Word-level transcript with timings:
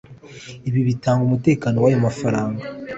Ibi 0.69 0.81
bitanga 0.89 1.21
umutekano 1.27 1.75
w’ayo 1.83 1.97
mafaranga 2.07 2.63